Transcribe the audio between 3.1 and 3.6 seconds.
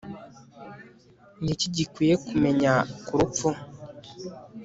rupfu